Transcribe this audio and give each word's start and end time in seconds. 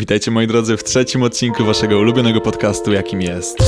Witajcie 0.00 0.30
moi 0.30 0.46
drodzy 0.46 0.76
w 0.76 0.84
trzecim 0.84 1.22
odcinku 1.22 1.64
waszego 1.64 1.98
ulubionego 1.98 2.40
podcastu, 2.40 2.92
jakim 2.92 3.22
jest. 3.22 3.58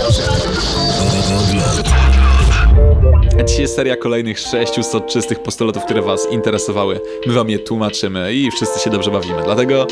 A 3.40 3.42
dzisiaj 3.42 3.62
jest 3.62 3.76
seria 3.76 3.96
kolejnych 3.96 4.38
sześciu 4.38 4.82
soczystych 4.82 5.42
postulatów, 5.42 5.84
które 5.84 6.02
was 6.02 6.26
interesowały. 6.30 7.00
My 7.26 7.32
wam 7.32 7.50
je 7.50 7.58
tłumaczymy 7.58 8.34
i 8.34 8.50
wszyscy 8.50 8.80
się 8.80 8.90
dobrze 8.90 9.10
bawimy. 9.10 9.42
Dlatego 9.44 9.86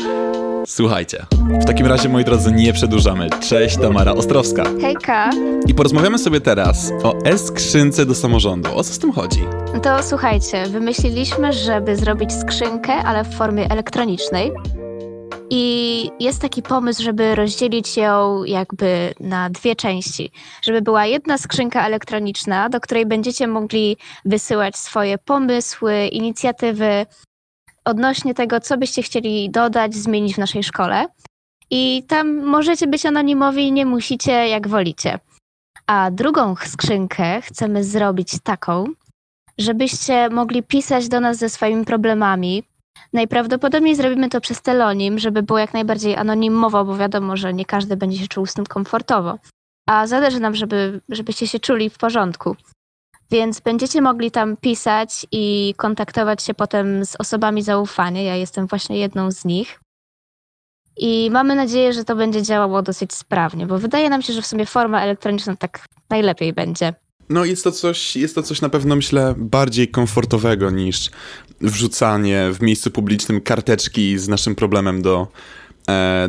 słuchajcie. 0.67 1.25
W 1.61 1.65
takim 1.65 1.85
razie, 1.85 2.09
moi 2.09 2.23
drodzy, 2.25 2.51
nie 2.51 2.73
przedłużamy. 2.73 3.29
Cześć, 3.49 3.77
Tamara 3.77 4.13
Ostrowska. 4.13 4.63
Hejka. 4.81 5.29
I 5.67 5.73
porozmawiamy 5.73 6.17
sobie 6.17 6.41
teraz 6.41 6.91
o 7.03 7.17
e-skrzynce 7.23 8.05
do 8.05 8.15
samorządu. 8.15 8.69
O 8.75 8.83
co 8.83 8.93
z 8.93 8.99
tym 8.99 9.11
chodzi? 9.11 9.41
No 9.73 9.79
to 9.79 10.03
słuchajcie, 10.03 10.65
wymyśliliśmy, 10.69 11.53
żeby 11.53 11.95
zrobić 11.95 12.33
skrzynkę, 12.33 12.93
ale 12.93 13.23
w 13.23 13.35
formie 13.35 13.69
elektronicznej. 13.69 14.51
I 15.53 16.11
jest 16.19 16.41
taki 16.41 16.61
pomysł, 16.61 17.03
żeby 17.03 17.35
rozdzielić 17.35 17.97
ją 17.97 18.43
jakby 18.43 19.13
na 19.19 19.49
dwie 19.49 19.75
części. 19.75 20.31
Żeby 20.61 20.81
była 20.81 21.05
jedna 21.05 21.37
skrzynka 21.37 21.85
elektroniczna, 21.85 22.69
do 22.69 22.79
której 22.79 23.05
będziecie 23.05 23.47
mogli 23.47 23.97
wysyłać 24.25 24.75
swoje 24.75 25.17
pomysły, 25.17 26.07
inicjatywy 26.07 27.05
odnośnie 27.85 28.33
tego, 28.33 28.59
co 28.59 28.77
byście 28.77 29.01
chcieli 29.03 29.49
dodać, 29.49 29.95
zmienić 29.95 30.35
w 30.35 30.37
naszej 30.37 30.63
szkole. 30.63 31.05
I 31.69 32.03
tam 32.07 32.45
możecie 32.45 32.87
być 32.87 33.05
anonimowi 33.05 33.71
nie 33.71 33.85
musicie, 33.85 34.31
jak 34.31 34.67
wolicie. 34.67 35.19
A 35.87 36.11
drugą 36.11 36.55
skrzynkę 36.55 37.41
chcemy 37.41 37.83
zrobić 37.83 38.31
taką, 38.43 38.85
żebyście 39.57 40.29
mogli 40.29 40.63
pisać 40.63 41.07
do 41.09 41.19
nas 41.19 41.37
ze 41.37 41.49
swoimi 41.49 41.85
problemami, 41.85 42.63
Najprawdopodobniej 43.13 43.95
zrobimy 43.95 44.29
to 44.29 44.41
przez 44.41 44.61
telonim, 44.61 45.19
żeby 45.19 45.43
było 45.43 45.59
jak 45.59 45.73
najbardziej 45.73 46.15
anonimowo, 46.15 46.85
bo 46.85 46.97
wiadomo, 46.97 47.37
że 47.37 47.53
nie 47.53 47.65
każdy 47.65 47.97
będzie 47.97 48.17
się 48.17 48.27
czuł 48.27 48.45
z 48.45 48.53
tym 48.53 48.65
komfortowo. 48.65 49.37
A 49.89 50.07
zależy 50.07 50.39
nam, 50.39 50.55
żeby, 50.55 51.01
żebyście 51.09 51.47
się 51.47 51.59
czuli 51.59 51.89
w 51.89 51.97
porządku. 51.97 52.55
Więc 53.31 53.59
będziecie 53.59 54.01
mogli 54.01 54.31
tam 54.31 54.57
pisać 54.57 55.25
i 55.31 55.73
kontaktować 55.77 56.43
się 56.43 56.53
potem 56.53 57.05
z 57.05 57.15
osobami 57.15 57.61
zaufania. 57.61 58.21
Ja 58.21 58.35
jestem 58.35 58.67
właśnie 58.67 58.97
jedną 58.97 59.31
z 59.31 59.45
nich. 59.45 59.79
I 60.97 61.29
mamy 61.31 61.55
nadzieję, 61.55 61.93
że 61.93 62.03
to 62.03 62.15
będzie 62.15 62.41
działało 62.41 62.81
dosyć 62.81 63.13
sprawnie, 63.13 63.65
bo 63.67 63.77
wydaje 63.77 64.09
nam 64.09 64.21
się, 64.21 64.33
że 64.33 64.41
w 64.41 64.47
sumie 64.47 64.65
forma 64.65 65.01
elektroniczna 65.01 65.55
tak 65.55 65.85
najlepiej 66.09 66.53
będzie. 66.53 66.93
No 67.29 67.45
jest 67.45 67.63
to 67.63 67.71
coś, 67.71 68.15
jest 68.15 68.35
to 68.35 68.43
coś 68.43 68.61
na 68.61 68.69
pewno 68.69 68.95
myślę 68.95 69.35
bardziej 69.37 69.87
komfortowego 69.87 70.69
niż 70.69 71.09
wrzucanie 71.61 72.49
w 72.53 72.61
miejscu 72.61 72.91
publicznym 72.91 73.41
karteczki 73.41 74.19
z 74.19 74.27
naszym 74.27 74.55
problemem 74.55 75.01
do, 75.01 75.27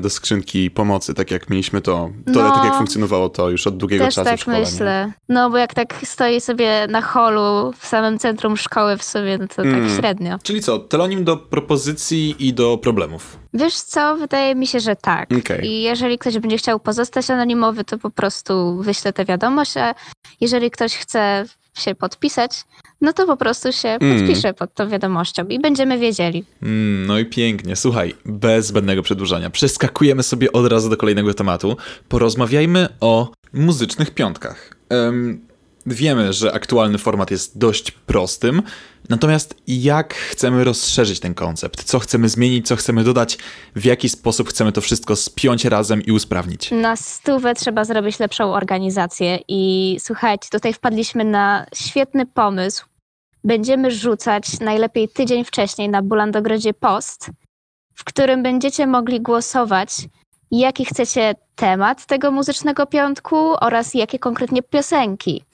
do 0.00 0.10
skrzynki 0.10 0.70
pomocy, 0.70 1.14
tak 1.14 1.30
jak 1.30 1.50
mieliśmy 1.50 1.80
to, 1.80 2.10
to 2.34 2.42
No. 2.42 2.50
tak 2.54 2.64
jak 2.64 2.74
funkcjonowało 2.74 3.28
to 3.28 3.50
już 3.50 3.66
od 3.66 3.76
długiego 3.76 4.04
Też 4.04 4.14
czasu 4.14 4.26
w 4.26 4.30
tak 4.30 4.40
szkole. 4.40 4.56
nie? 4.58 4.64
myślę. 4.64 5.12
No 5.28 5.50
bo 5.50 5.58
jak 5.58 5.74
tak 5.74 5.94
stoi 6.04 6.40
sobie 6.40 6.86
na 6.90 7.02
holu 7.02 7.72
w 7.78 7.86
samym 7.86 8.18
centrum 8.18 8.56
szkoły 8.56 8.96
w 8.96 9.02
sobie, 9.02 9.38
no 9.38 9.46
to 9.56 9.62
Mm. 9.62 9.88
tak 9.88 9.98
średnio. 9.98 10.38
Czyli 10.42 10.60
co, 10.62 10.78
telonim 10.78 11.24
do 11.24 11.36
propozycji 11.36 12.34
i 12.38 12.52
do 12.54 12.78
problemów. 12.78 13.38
Wiesz 13.54 13.74
co, 13.74 14.16
wydaje 14.16 14.54
mi 14.54 14.66
się, 14.66 14.80
że 14.80 14.96
tak. 14.96 15.28
Okej. 15.38 15.66
I 15.66 15.82
jeżeli 15.82 16.18
ktoś 16.18 16.38
będzie 16.38 16.56
chciał 16.56 16.80
pozostać 16.80 17.30
anonimowy, 17.30 17.84
to 17.84 17.98
po 17.98 18.10
prostu 18.10 18.76
wyślę 18.82 19.12
tę 19.12 19.24
wiadomość, 19.24 19.76
a 19.76 19.94
jeżeli 20.40 20.70
ktoś 20.70 20.96
chce 20.96 21.44
się 21.74 21.94
podpisać, 21.94 22.50
no 23.00 23.12
to 23.12 23.26
po 23.26 23.36
prostu 23.36 23.72
się 23.72 23.88
Mm. 23.88 24.18
podpisze 24.18 24.54
pod 24.54 24.74
tą 24.74 24.88
wiadomością 24.88 25.46
i 25.46 25.58
będziemy 25.60 25.98
wiedzieli. 25.98 26.44
Mm, 26.62 27.06
no 27.06 27.18
i 27.18 27.26
pięknie. 27.26 27.76
Słuchaj, 27.76 28.14
bez 28.24 28.66
zbędnego 28.66 29.02
przedłużania. 29.02 29.50
Przeskakujemy 29.50 30.22
sobie 30.22 30.52
od 30.52 30.66
razu 30.72 30.90
do 30.90 30.96
kolejnego 30.96 31.34
tematu. 31.34 31.76
Porozmawiajmy 32.08 32.88
o 33.00 33.32
muzycznych 33.52 34.10
piątkach. 34.10 34.76
Em, 34.88 35.40
wiemy, 35.86 36.32
że 36.32 36.52
aktualny 36.52 36.98
format 36.98 37.30
jest 37.30 37.58
dość 37.58 37.90
prostym, 37.90 38.62
natomiast 39.08 39.54
jak 39.66 40.14
chcemy 40.14 40.64
rozszerzyć 40.64 41.20
ten 41.20 41.34
koncept? 41.34 41.84
Co 41.84 41.98
chcemy 41.98 42.28
zmienić, 42.28 42.68
co 42.68 42.76
chcemy 42.76 43.04
dodać? 43.04 43.38
W 43.76 43.84
jaki 43.84 44.08
sposób 44.08 44.48
chcemy 44.48 44.72
to 44.72 44.80
wszystko 44.80 45.16
spiąć 45.16 45.64
razem 45.64 46.02
i 46.02 46.12
usprawnić? 46.12 46.70
Na 46.70 46.96
stówę 46.96 47.54
trzeba 47.54 47.84
zrobić 47.84 48.18
lepszą 48.18 48.54
organizację 48.54 49.38
i 49.48 49.96
słuchajcie, 50.00 50.48
tutaj 50.52 50.72
wpadliśmy 50.72 51.24
na 51.24 51.66
świetny 51.74 52.26
pomysł. 52.26 52.84
Będziemy 53.44 53.90
rzucać 53.90 54.60
najlepiej 54.60 55.08
tydzień 55.08 55.44
wcześniej 55.44 55.88
na 55.88 56.02
Bulandogrodzie 56.02 56.74
post, 56.74 57.30
w 57.94 58.04
którym 58.04 58.42
będziecie 58.42 58.86
mogli 58.86 59.20
głosować, 59.20 59.90
jaki 60.50 60.84
chcecie 60.84 61.34
temat 61.56 62.06
tego 62.06 62.30
muzycznego 62.30 62.86
piątku 62.86 63.36
oraz 63.60 63.94
jakie 63.94 64.18
konkretnie 64.18 64.62
piosenki. 64.62 65.44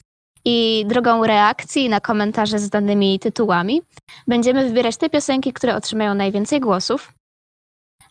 I 0.51 0.85
drogą 0.87 1.27
reakcji 1.27 1.89
na 1.89 2.01
komentarze 2.01 2.59
z 2.59 2.69
danymi 2.69 3.19
tytułami 3.19 3.83
będziemy 4.27 4.69
wybierać 4.69 4.97
te 4.97 5.11
piosenki, 5.11 5.53
które 5.53 5.77
otrzymają 5.77 6.15
najwięcej 6.15 6.61
głosów. 6.61 7.13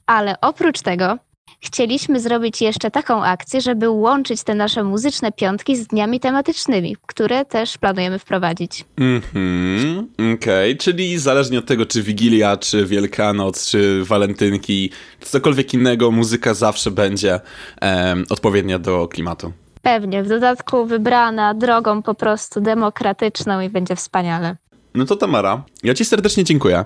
Ale 0.06 0.36
oprócz 0.42 0.82
tego 0.82 1.18
chcieliśmy 1.60 2.20
zrobić 2.20 2.62
jeszcze 2.62 2.92
taką 2.92 3.24
akcję, 3.24 3.62
żeby 3.62 3.90
łączyć 3.90 4.44
te 4.44 4.56
nasze 4.56 4.84
muzyczne 4.84 5.32
piątki 5.32 5.76
z 5.76 5.88
dniami 5.88 6.20
tematycznymi, 6.20 6.96
które 7.08 7.46
też 7.46 7.78
planujemy 7.78 8.20
wprowadzić. 8.20 8.86
Mhm, 8.98 10.08
okej, 10.36 10.78
czyli 10.78 11.20
zależnie 11.20 11.60
od 11.60 11.66
tego, 11.66 11.86
czy 11.86 12.04
Wigilia, 12.04 12.58
czy 12.58 12.86
Wielkanoc, 12.86 13.72
czy 13.72 14.04
Walentynki, 14.04 14.92
czy 15.20 15.30
cokolwiek 15.30 15.74
innego, 15.74 16.12
muzyka 16.12 16.54
zawsze 16.54 16.92
będzie 16.92 17.40
em, 17.82 18.26
odpowiednia 18.30 18.80
do 18.80 19.08
klimatu. 19.08 19.54
Pewnie, 19.88 20.24
w 20.24 20.28
dodatku 20.28 20.86
wybrana 20.86 21.54
drogą 21.54 22.02
po 22.02 22.14
prostu 22.14 22.62
demokratyczną 22.62 23.62
i 23.62 23.70
będzie 23.70 23.96
wspaniale. 23.96 24.56
No 24.94 25.06
to 25.06 25.16
Tamara, 25.16 25.64
ja 25.84 25.94
ci 25.94 26.06
serdecznie 26.06 26.44
dziękuję. 26.44 26.86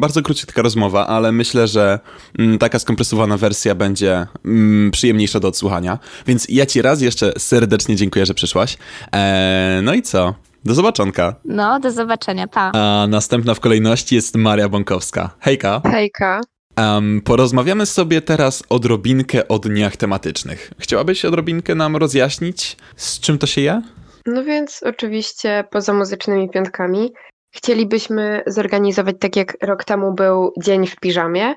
Bardzo 0.00 0.22
króciutka 0.22 0.62
rozmowa, 0.62 1.06
ale 1.06 1.32
myślę, 1.32 1.66
że 1.66 1.98
mm, 2.38 2.58
taka 2.58 2.78
skompresowana 2.78 3.36
wersja 3.36 3.74
będzie 3.74 4.26
mm, 4.44 4.90
przyjemniejsza 4.90 5.40
do 5.40 5.48
odsłuchania. 5.48 5.98
Więc 6.26 6.46
ja 6.48 6.66
ci 6.66 6.82
raz 6.82 7.00
jeszcze 7.00 7.32
serdecznie 7.38 7.96
dziękuję, 7.96 8.26
że 8.26 8.34
przyszłaś. 8.34 8.78
E, 9.12 9.80
no 9.82 9.94
i 9.94 10.02
co? 10.02 10.34
Do 10.64 10.74
zobaczonka. 10.74 11.34
No, 11.44 11.80
do 11.80 11.92
zobaczenia, 11.92 12.48
pa. 12.48 12.72
A 12.74 13.06
następna 13.08 13.54
w 13.54 13.60
kolejności 13.60 14.14
jest 14.14 14.36
Maria 14.36 14.68
Bąkowska. 14.68 15.30
Hejka. 15.40 15.80
Hejka. 15.90 16.40
Um, 16.80 17.20
porozmawiamy 17.20 17.86
sobie 17.86 18.22
teraz 18.22 18.62
odrobinkę 18.68 19.48
o 19.48 19.58
dniach 19.58 19.96
tematycznych. 19.96 20.70
Chciałabyś 20.78 21.24
odrobinkę 21.24 21.74
nam 21.74 21.96
rozjaśnić, 21.96 22.76
z 22.96 23.20
czym 23.20 23.38
to 23.38 23.46
się 23.46 23.60
je? 23.60 23.82
No 24.26 24.44
więc 24.44 24.82
oczywiście 24.82 25.64
poza 25.70 25.92
muzycznymi 25.92 26.50
piątkami 26.50 27.12
chcielibyśmy 27.54 28.42
zorganizować, 28.46 29.16
tak 29.20 29.36
jak 29.36 29.56
rok 29.62 29.84
temu 29.84 30.12
był 30.12 30.52
Dzień 30.62 30.86
w 30.86 30.96
piżamie, 30.96 31.54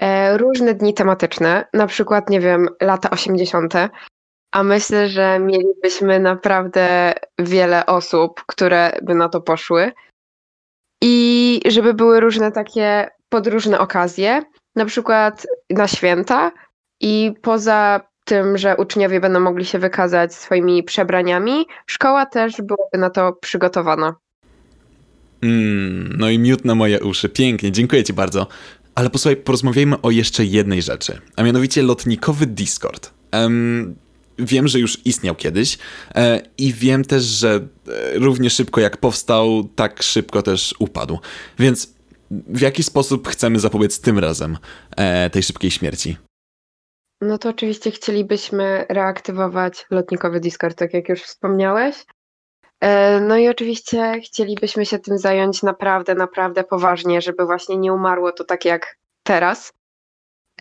e, 0.00 0.38
różne 0.38 0.74
dni 0.74 0.94
tematyczne, 0.94 1.64
na 1.74 1.86
przykład, 1.86 2.30
nie 2.30 2.40
wiem, 2.40 2.68
lata 2.82 3.10
80., 3.10 3.74
a 4.52 4.62
myślę, 4.62 5.08
że 5.08 5.38
mielibyśmy 5.38 6.20
naprawdę 6.20 7.14
wiele 7.38 7.86
osób, 7.86 8.42
które 8.46 8.98
by 9.02 9.14
na 9.14 9.28
to 9.28 9.40
poszły. 9.40 9.92
I 11.02 11.60
żeby 11.66 11.94
były 11.94 12.20
różne 12.20 12.52
takie 12.52 13.08
podróżne 13.28 13.78
okazje, 13.78 14.42
na 14.76 14.84
przykład 14.84 15.46
na 15.70 15.88
święta 15.88 16.52
i 17.00 17.32
poza 17.42 18.00
tym, 18.24 18.58
że 18.58 18.76
uczniowie 18.76 19.20
będą 19.20 19.40
mogli 19.40 19.64
się 19.64 19.78
wykazać 19.78 20.34
swoimi 20.34 20.82
przebraniami, 20.82 21.66
szkoła 21.86 22.26
też 22.26 22.56
byłaby 22.56 22.98
na 22.98 23.10
to 23.10 23.32
przygotowana. 23.32 24.14
Mm, 25.42 26.14
no 26.18 26.30
i 26.30 26.38
miód 26.38 26.64
na 26.64 26.74
moje 26.74 27.00
uszy. 27.00 27.28
Pięknie, 27.28 27.72
dziękuję 27.72 28.04
ci 28.04 28.12
bardzo. 28.12 28.46
Ale 28.94 29.10
posłuchaj, 29.10 29.36
porozmawiajmy 29.36 30.00
o 30.00 30.10
jeszcze 30.10 30.44
jednej 30.44 30.82
rzeczy, 30.82 31.20
a 31.36 31.42
mianowicie 31.42 31.82
lotnikowy 31.82 32.46
Discord. 32.46 33.10
Em, 33.30 33.94
wiem, 34.38 34.68
że 34.68 34.78
już 34.78 34.98
istniał 35.04 35.34
kiedyś 35.34 35.78
e, 36.14 36.42
i 36.58 36.72
wiem 36.72 37.04
też, 37.04 37.24
że 37.24 37.60
e, 37.88 38.18
równie 38.18 38.50
szybko 38.50 38.80
jak 38.80 38.96
powstał, 38.96 39.68
tak 39.76 40.02
szybko 40.02 40.42
też 40.42 40.74
upadł. 40.78 41.18
Więc 41.58 41.93
w 42.30 42.60
jaki 42.60 42.82
sposób 42.82 43.28
chcemy 43.28 43.58
zapobiec 43.60 44.00
tym 44.00 44.18
razem 44.18 44.58
e, 44.96 45.30
tej 45.30 45.42
szybkiej 45.42 45.70
śmierci? 45.70 46.16
No 47.20 47.38
to 47.38 47.48
oczywiście 47.48 47.90
chcielibyśmy 47.90 48.86
reaktywować 48.88 49.86
lotnikowy 49.90 50.40
Discord, 50.40 50.78
tak 50.78 50.94
jak 50.94 51.08
już 51.08 51.22
wspomniałeś. 51.22 52.04
E, 52.80 53.20
No 53.20 53.36
i 53.36 53.48
oczywiście 53.48 54.20
chcielibyśmy 54.24 54.86
się 54.86 54.98
tym 54.98 55.18
zająć 55.18 55.62
naprawdę, 55.62 56.14
naprawdę 56.14 56.64
poważnie, 56.64 57.20
żeby 57.22 57.46
właśnie 57.46 57.76
nie 57.76 57.92
umarło 57.92 58.32
to 58.32 58.44
tak 58.44 58.64
jak 58.64 58.96
teraz. 59.22 59.72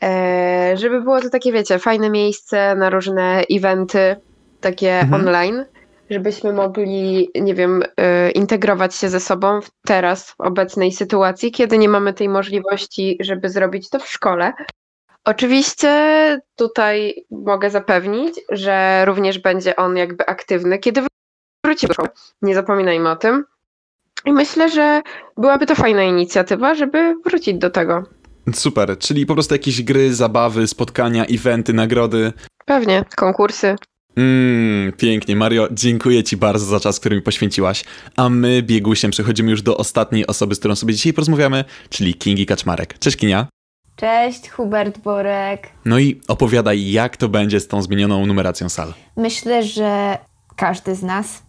E, 0.04 0.78
Żeby 0.78 1.02
było 1.02 1.22
to 1.22 1.30
takie, 1.30 1.52
wiecie, 1.52 1.80
fajne 1.80 2.10
miejsce 2.10 2.76
na 2.76 2.90
różne 2.90 3.44
eventy, 3.52 4.16
takie 4.62 5.00
Mhm. 5.00 5.14
online, 5.22 5.66
żebyśmy 6.14 6.54
mogli, 6.54 7.30
nie 7.36 7.56
wiem, 7.56 7.84
e, 7.98 8.32
integrować 8.32 8.96
się 8.96 9.10
ze 9.10 9.20
sobą 9.20 9.60
teraz, 9.86 10.32
w 10.32 10.42
obecnej 10.42 10.92
sytuacji, 10.92 11.52
kiedy 11.52 11.78
nie 11.78 11.90
mamy 11.90 12.14
tej 12.14 12.30
możliwości, 12.30 13.18
żeby 13.20 13.50
zrobić 13.50 13.90
to 13.90 14.00
w 14.00 14.10
szkole. 14.10 14.54
Oczywiście 15.26 15.90
tutaj 16.56 17.26
mogę 17.32 17.70
zapewnić, 17.70 18.36
że 18.50 19.06
również 19.06 19.40
będzie 19.40 19.76
on 19.76 19.98
jakby 19.98 20.26
aktywny, 20.26 20.80
kiedy 20.80 21.02
wróci 21.66 21.88
do 21.88 21.94
szkoły. 21.94 22.10
Nie 22.42 22.56
zapominajmy 22.56 23.10
o 23.10 23.16
tym. 23.16 23.46
I 24.26 24.34
myślę, 24.34 24.70
że 24.70 25.02
byłaby 25.38 25.66
to 25.66 25.76
fajna 25.76 26.04
inicjatywa, 26.04 26.76
żeby 26.76 27.16
wrócić 27.26 27.58
do 27.58 27.70
tego. 27.70 28.04
Super, 28.54 28.98
czyli 28.98 29.26
po 29.26 29.34
prostu 29.34 29.56
jakieś 29.56 29.84
gry, 29.84 30.14
zabawy, 30.14 30.68
spotkania, 30.68 31.26
eventy, 31.26 31.74
nagrody. 31.74 32.34
Pewnie, 32.66 33.06
konkursy. 33.16 33.76
Mmm, 34.16 34.94
pięknie. 34.94 35.36
Mario, 35.36 35.68
dziękuję 35.72 36.24
Ci 36.24 36.38
bardzo 36.38 36.66
za 36.66 36.80
czas, 36.80 37.00
który 37.00 37.16
mi 37.16 37.22
poświęciłaś. 37.22 37.84
A 38.16 38.30
my, 38.30 38.64
biegusiem, 38.64 39.12
przechodzimy 39.12 39.52
już 39.52 39.62
do 39.62 39.78
ostatniej 39.78 40.28
osoby, 40.28 40.56
z 40.56 40.60
którą 40.60 40.76
sobie 40.76 40.94
dzisiaj 40.94 41.14
porozmawiamy, 41.14 41.66
czyli 41.90 42.14
Kingi 42.14 42.46
Kaczmarek. 42.46 43.00
Cześć 43.00 43.18
Kinia. 43.18 43.48
Cześć, 43.96 44.50
Hubert 44.50 45.00
Borek. 45.00 45.70
No 45.86 46.00
i 46.00 46.22
opowiadaj, 46.28 46.92
jak 46.92 47.18
to 47.18 47.30
będzie 47.30 47.60
z 47.60 47.68
tą 47.68 47.82
zmienioną 47.82 48.26
numeracją 48.26 48.70
sal. 48.70 48.94
Myślę, 49.18 49.64
że 49.64 50.18
każdy 50.56 50.96
z 50.96 51.04
nas 51.04 51.44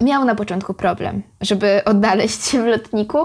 miał 0.00 0.24
na 0.24 0.34
początku 0.34 0.74
problem, 0.74 1.22
żeby 1.40 1.84
odnaleźć 1.84 2.44
się 2.44 2.62
w 2.62 2.66
lotniku 2.66 3.18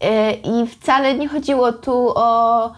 yy, 0.00 0.08
i 0.32 0.66
wcale 0.66 1.14
nie 1.14 1.28
chodziło 1.28 1.72
tu 1.72 2.12
o 2.14 2.72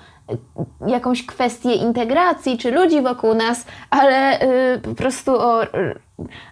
jakąś 0.86 1.26
kwestię 1.26 1.74
integracji 1.74 2.58
czy 2.58 2.70
ludzi 2.70 3.02
wokół 3.02 3.34
nas, 3.34 3.66
ale 3.90 4.38
yy, 4.38 4.78
po 4.78 4.94
prostu 4.94 5.30
o 5.40 5.60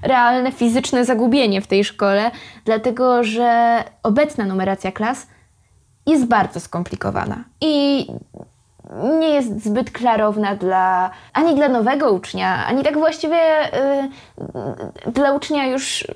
realne 0.03 0.53
fizyczne 0.53 1.05
zagubienie 1.05 1.61
w 1.61 1.67
tej 1.67 1.85
szkole, 1.85 2.31
dlatego 2.65 3.25
że 3.25 3.85
obecna 4.03 4.45
numeracja 4.45 4.93
klas 4.93 5.27
jest 6.07 6.27
bardzo 6.27 6.61
skomplikowana 6.61 7.45
i 7.61 8.07
nie 9.21 9.29
jest 9.29 9.65
zbyt 9.65 9.91
klarowna 9.91 10.57
dla 10.57 11.11
ani 11.33 11.55
dla 11.55 11.69
nowego 11.69 12.13
ucznia, 12.13 12.67
ani 12.67 12.83
tak 12.83 12.99
właściwie 12.99 13.39
yy, 15.07 15.13
dla 15.13 15.33
ucznia 15.33 15.67
już 15.67 16.07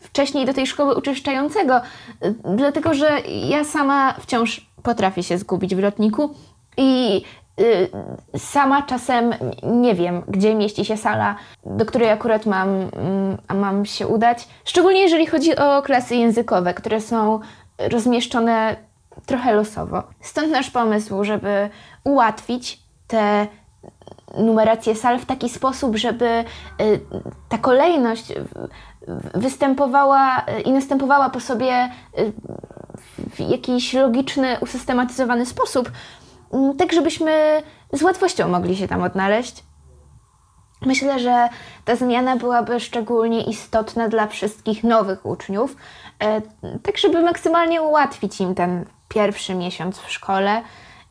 wcześniej 0.00 0.46
do 0.46 0.54
tej 0.54 0.66
szkoły 0.66 0.96
uczęszczającego, 0.96 1.80
yy, 2.22 2.34
dlatego 2.56 2.94
że 2.94 3.20
ja 3.48 3.64
sama 3.64 4.14
wciąż 4.20 4.68
potrafię 4.82 5.22
się 5.22 5.38
zgubić 5.38 5.74
w 5.74 5.78
lotniku 5.78 6.34
i 6.76 7.22
yy, 7.58 7.88
sama 8.38 8.82
czasem 8.82 9.34
nie 9.62 9.94
wiem, 9.94 10.22
gdzie 10.28 10.54
mieści 10.54 10.84
się 10.84 10.96
sala, 10.96 11.36
do 11.66 11.86
której 11.86 12.10
akurat 12.10 12.46
mam, 12.46 12.68
mam 13.54 13.86
się 13.86 14.06
udać. 14.06 14.48
Szczególnie 14.64 15.00
jeżeli 15.00 15.26
chodzi 15.26 15.56
o 15.56 15.82
klasy 15.82 16.16
językowe, 16.16 16.74
które 16.74 17.00
są 17.00 17.40
rozmieszczone 17.78 18.76
trochę 19.26 19.52
losowo. 19.52 20.02
Stąd 20.20 20.50
nasz 20.50 20.70
pomysł, 20.70 21.24
żeby 21.24 21.70
ułatwić 22.04 22.82
te 23.06 23.46
numerację 24.38 24.94
sal 24.94 25.18
w 25.18 25.26
taki 25.26 25.48
sposób, 25.48 25.96
żeby 25.96 26.44
y, 26.80 27.00
ta 27.48 27.58
kolejność 27.58 28.32
występowała 29.34 30.38
y, 30.58 30.60
i 30.60 30.72
następowała 30.72 31.30
po 31.30 31.40
sobie 31.40 31.90
y, 32.18 32.32
w 33.36 33.40
jakiś 33.40 33.94
logiczny, 33.94 34.56
usystematyzowany 34.60 35.46
sposób, 35.46 35.88
mm, 35.88 35.96
tak 36.78 36.92
żebyśmy 36.92 37.62
z 37.92 38.02
łatwością 38.02 38.48
mogli 38.48 38.76
się 38.76 38.88
tam 38.88 39.02
odnaleźć. 39.02 39.64
Myślę, 40.82 41.18
że 41.18 41.48
ta 41.84 41.96
zmiana 41.96 42.36
byłaby 42.36 42.80
szczególnie 42.80 43.44
istotna 43.44 44.08
dla 44.08 44.26
wszystkich 44.26 44.84
nowych 44.84 45.26
uczniów, 45.26 45.76
tak 46.82 46.98
żeby 46.98 47.22
maksymalnie 47.22 47.82
ułatwić 47.82 48.40
im 48.40 48.54
ten 48.54 48.84
pierwszy 49.08 49.54
miesiąc 49.54 49.98
w 49.98 50.10
szkole 50.10 50.62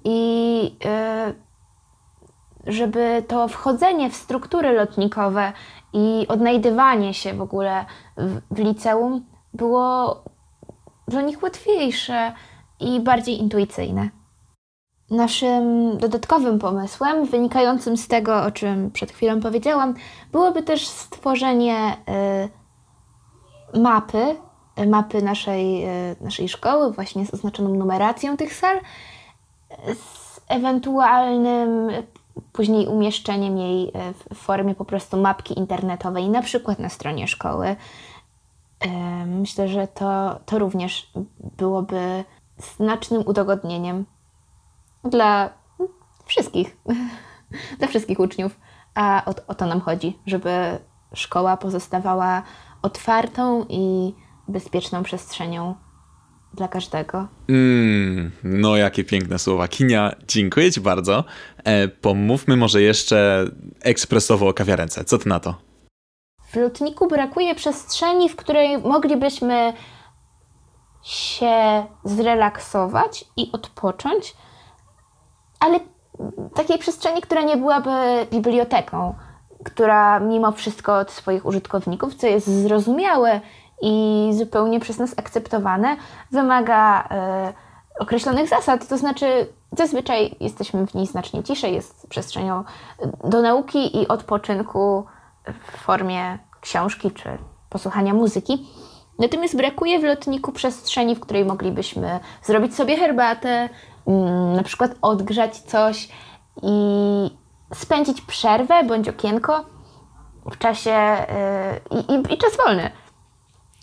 i 0.04 0.72
y, 0.86 1.48
żeby 2.72 3.24
to 3.28 3.48
wchodzenie 3.48 4.10
w 4.10 4.16
struktury 4.16 4.72
lotnikowe 4.72 5.54
i 5.94 6.26
odnajdywanie 6.28 7.14
się 7.14 7.34
w 7.34 7.42
ogóle 7.42 7.86
w 8.52 8.60
liceum 8.60 9.26
było 9.54 10.24
dla 11.08 11.22
nich 11.22 11.44
łatwiejsze 11.44 12.34
i 12.80 13.00
bardziej 13.00 13.40
intuicyjne. 13.40 14.10
Naszym 15.10 15.98
dodatkowym 15.98 16.60
pomysłem, 16.60 17.26
wynikającym 17.26 17.98
z 17.98 18.08
tego, 18.08 18.44
o 18.44 18.52
czym 18.52 18.92
przed 18.92 19.12
chwilą 19.12 19.42
powiedziałam, 19.42 19.94
byłoby 20.32 20.64
też 20.64 20.88
stworzenie 20.88 21.98
y, 23.74 23.80
mapy 23.80 24.36
mapy 24.86 25.22
naszej, 25.22 25.84
e, 25.84 26.16
naszej 26.22 26.50
szkoły, 26.50 26.92
właśnie 26.92 27.26
z 27.26 27.34
oznaczoną 27.34 27.76
numeracją 27.76 28.38
tych 28.38 28.54
sal, 28.54 28.80
z 29.96 30.42
ewentualnym 30.48 31.90
później 32.54 32.88
umieszczeniem 32.88 33.58
jej 33.58 33.92
e, 33.94 34.14
w 34.14 34.38
formie 34.38 34.76
po 34.76 34.86
prostu 34.86 35.18
mapki 35.18 35.60
internetowej, 35.60 36.30
na 36.30 36.42
przykład 36.42 36.80
na 36.80 36.90
stronie 36.90 37.28
szkoły. 37.28 37.68
E, 37.68 37.76
myślę, 39.26 39.68
że 39.68 39.88
to, 39.88 40.40
to 40.46 40.60
również 40.60 41.12
byłoby 41.58 42.24
znacznym 42.58 43.24
udogodnieniem 43.28 44.06
dla 45.10 45.50
wszystkich, 46.26 46.78
dla 47.80 47.88
wszystkich 47.88 48.20
uczniów. 48.20 48.60
A 48.96 49.24
o, 49.26 49.34
o 49.48 49.56
to 49.56 49.66
nam 49.66 49.82
chodzi, 49.82 50.20
żeby 50.26 50.80
szkoła 51.14 51.58
pozostawała 51.58 52.44
otwartą 52.82 53.66
i 53.70 54.14
bezpieczną 54.48 55.04
przestrzenią 55.04 55.76
dla 56.54 56.68
każdego. 56.68 57.28
Mm, 57.50 58.32
no, 58.44 58.78
jakie 58.78 59.04
piękne 59.04 59.40
słowa. 59.40 59.68
Kinia, 59.68 60.16
dziękuję 60.28 60.72
Ci 60.72 60.82
bardzo. 60.82 61.24
E, 61.64 61.88
pomówmy 61.88 62.56
może 62.56 62.82
jeszcze 62.82 63.46
ekspresowo 63.82 64.48
o 64.48 64.54
kawiarence. 64.54 65.06
Co 65.06 65.18
Ty 65.18 65.30
na 65.30 65.40
to? 65.40 65.56
W 66.52 66.56
lotniku 66.56 67.08
brakuje 67.08 67.56
przestrzeni, 67.56 68.30
w 68.30 68.36
której 68.36 68.78
moglibyśmy 68.78 69.74
się 71.04 71.86
zrelaksować 72.04 73.26
i 73.38 73.50
odpocząć, 73.52 74.34
ale 75.60 75.80
takiej 76.56 76.78
przestrzeni, 76.78 77.22
która 77.22 77.42
nie 77.42 77.58
byłaby 77.58 77.90
biblioteką, 78.32 79.14
która 79.64 80.20
mimo 80.20 80.52
wszystko 80.52 80.98
od 80.98 81.12
swoich 81.12 81.46
użytkowników, 81.46 82.16
co 82.16 82.28
jest 82.28 82.48
zrozumiałe 82.48 83.42
i 83.82 84.30
zupełnie 84.34 84.80
przez 84.80 85.00
nas 85.00 85.14
akceptowane, 85.18 85.98
wymaga 86.32 87.08
e, 87.12 87.54
określonych 88.00 88.50
zasad. 88.50 88.88
To 88.88 88.98
znaczy, 88.98 89.48
zazwyczaj 89.72 90.36
jesteśmy 90.40 90.88
w 90.88 90.94
niej 90.94 91.08
znacznie 91.08 91.44
ciszej, 91.44 91.74
jest 91.74 92.08
przestrzenią 92.10 92.64
do 93.24 93.42
nauki 93.42 94.02
i 94.02 94.08
odpoczynku 94.08 95.06
w 95.48 95.78
formie 95.78 96.40
książki 96.62 97.12
czy 97.12 97.30
posłuchania 97.70 98.14
muzyki. 98.14 98.68
Natomiast 99.20 99.58
brakuje 99.58 100.00
w 100.00 100.04
lotniku 100.04 100.52
przestrzeni, 100.52 101.16
w 101.16 101.20
której 101.20 101.46
moglibyśmy 101.46 102.20
zrobić 102.44 102.76
sobie 102.76 102.98
herbatę, 102.98 103.70
na 104.56 104.64
przykład 104.64 104.92
odgrzać 105.02 105.58
coś 105.58 106.10
i 106.62 106.72
spędzić 107.74 108.22
przerwę 108.22 108.84
bądź 108.84 109.10
okienko 109.10 109.66
w 110.52 110.58
czasie 110.58 111.18
yy, 111.92 112.02
i, 112.16 112.34
i 112.34 112.38
czas 112.38 112.58
wolny. 112.66 112.90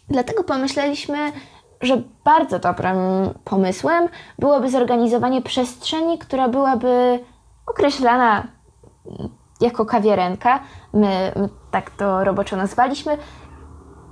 Dlatego 0.09 0.45
pomyśleliśmy, 0.45 1.33
że 1.81 2.03
bardzo 2.25 2.59
dobrym 2.59 2.97
pomysłem 3.45 4.09
byłoby 4.39 4.71
zorganizowanie 4.71 5.43
przestrzeni, 5.43 6.19
która 6.19 6.49
byłaby 6.49 7.21
określana 7.67 8.47
jako 9.61 9.87
kawiarenka. 9.87 10.61
My, 10.93 11.33
my 11.37 11.49
tak 11.71 11.91
to 11.91 12.25
roboczo 12.25 12.57
nazwaliśmy 12.57 13.19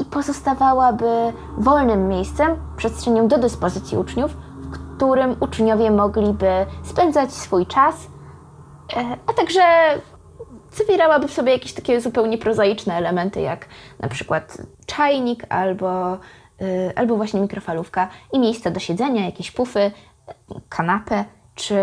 i 0.00 0.04
pozostawałaby 0.04 1.32
wolnym 1.58 2.08
miejscem, 2.08 2.56
przestrzenią 2.76 3.28
do 3.28 3.38
dyspozycji 3.38 3.98
uczniów, 3.98 4.36
którym 5.02 5.36
uczniowie 5.40 5.90
mogliby 5.90 6.66
spędzać 6.82 7.32
swój 7.32 7.66
czas, 7.66 8.08
e, 8.96 9.16
a 9.26 9.32
także 9.32 9.62
zawierałaby 10.72 11.28
w 11.28 11.32
sobie 11.32 11.52
jakieś 11.52 11.72
takie 11.72 12.00
zupełnie 12.00 12.38
prozaiczne 12.38 12.94
elementy, 12.94 13.40
jak 13.40 13.66
na 14.00 14.08
przykład 14.08 14.56
czajnik 14.86 15.46
albo, 15.48 16.18
yy, 16.60 16.92
albo 16.96 17.16
właśnie 17.16 17.40
mikrofalówka 17.40 18.08
i 18.32 18.38
miejsce 18.38 18.70
do 18.70 18.80
siedzenia, 18.80 19.24
jakieś 19.24 19.50
pufy, 19.50 19.90
kanapę 20.68 21.24
czy, 21.54 21.76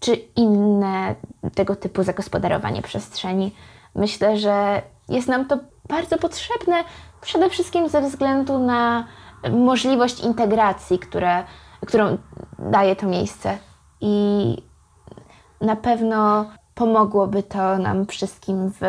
czy 0.00 0.14
inne 0.36 1.14
tego 1.54 1.76
typu 1.76 2.02
zagospodarowanie 2.02 2.82
przestrzeni. 2.82 3.54
Myślę, 3.94 4.36
że 4.36 4.82
jest 5.08 5.28
nam 5.28 5.46
to 5.46 5.58
bardzo 5.88 6.18
potrzebne 6.18 6.84
przede 7.20 7.50
wszystkim 7.50 7.88
ze 7.88 8.02
względu 8.02 8.58
na 8.58 9.06
możliwość 9.50 10.20
integracji, 10.20 10.98
które, 10.98 11.44
którą 11.86 12.18
daje 12.58 12.96
to 12.96 13.06
miejsce. 13.06 13.58
I 14.00 14.56
na 15.60 15.76
pewno 15.76 16.50
pomogłoby 16.74 17.42
to 17.42 17.78
nam 17.78 18.06
wszystkim 18.06 18.70
w 18.80 18.82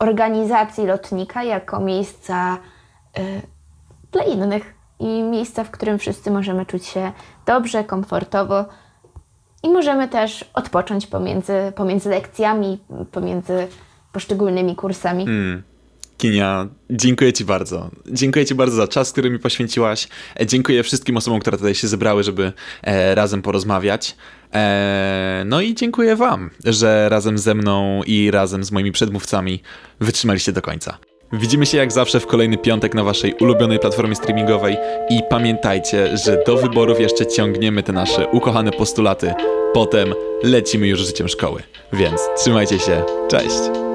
organizacji 0.00 0.86
lotnika 0.86 1.42
jako 1.42 1.80
miejsca 1.80 2.58
y, 3.18 3.42
dla 4.12 4.22
innych 4.24 4.74
i 4.98 5.22
miejsca, 5.22 5.64
w 5.64 5.70
którym 5.70 5.98
wszyscy 5.98 6.30
możemy 6.30 6.66
czuć 6.66 6.86
się 6.86 7.12
dobrze, 7.46 7.84
komfortowo 7.84 8.64
i 9.62 9.70
możemy 9.70 10.08
też 10.08 10.50
odpocząć 10.54 11.06
pomiędzy, 11.06 11.72
pomiędzy 11.76 12.10
lekcjami, 12.10 12.78
pomiędzy 13.12 13.68
poszczególnymi 14.12 14.76
kursami. 14.76 15.24
Hmm. 15.24 15.62
Kinia, 16.26 16.68
dziękuję 16.90 17.32
Ci 17.32 17.44
bardzo. 17.44 17.90
Dziękuję 18.06 18.46
Ci 18.46 18.54
bardzo 18.54 18.76
za 18.76 18.88
czas, 18.88 19.12
który 19.12 19.30
mi 19.30 19.38
poświęciłaś. 19.38 20.08
E, 20.40 20.46
dziękuję 20.46 20.82
wszystkim 20.82 21.16
osobom, 21.16 21.40
które 21.40 21.56
tutaj 21.56 21.74
się 21.74 21.88
zebrały, 21.88 22.22
żeby 22.22 22.52
e, 22.82 23.14
razem 23.14 23.42
porozmawiać. 23.42 24.16
E, 24.54 25.42
no 25.46 25.60
i 25.60 25.74
dziękuję 25.74 26.16
Wam, 26.16 26.50
że 26.64 27.08
razem 27.08 27.38
ze 27.38 27.54
mną 27.54 28.02
i 28.06 28.30
razem 28.30 28.64
z 28.64 28.72
moimi 28.72 28.92
przedmówcami 28.92 29.62
wytrzymaliście 30.00 30.52
do 30.52 30.62
końca. 30.62 30.98
Widzimy 31.32 31.66
się 31.66 31.78
jak 31.78 31.92
zawsze 31.92 32.20
w 32.20 32.26
kolejny 32.26 32.58
piątek 32.58 32.94
na 32.94 33.04
Waszej 33.04 33.34
ulubionej 33.40 33.78
platformie 33.78 34.16
streamingowej 34.16 34.76
i 35.10 35.20
pamiętajcie, 35.30 36.16
że 36.16 36.42
do 36.46 36.56
wyborów 36.56 37.00
jeszcze 37.00 37.26
ciągniemy 37.26 37.82
te 37.82 37.92
nasze 37.92 38.28
ukochane 38.28 38.70
postulaty. 38.70 39.34
Potem 39.74 40.14
lecimy 40.42 40.86
już 40.86 41.00
życiem 41.06 41.28
szkoły. 41.28 41.62
Więc 41.92 42.20
trzymajcie 42.36 42.78
się. 42.78 43.02
Cześć! 43.28 43.85